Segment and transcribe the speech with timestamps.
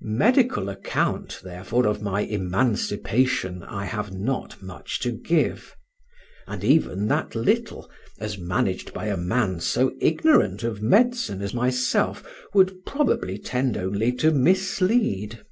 [0.00, 5.74] Medical account, therefore, of my emancipation I have not much to give,
[6.46, 7.90] and even that little,
[8.20, 12.22] as managed by a man so ignorant of medicine as myself,
[12.54, 15.42] would probably tend only to mislead.